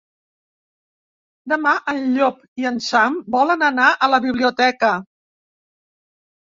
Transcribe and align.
Demà 1.53 1.73
en 1.93 2.01
Llop 2.15 2.41
i 2.63 2.67
en 2.71 2.81
Sam 2.89 3.21
volen 3.39 3.69
anar 3.71 3.93
a 4.09 4.13
la 4.17 4.23
biblioteca. 4.29 4.95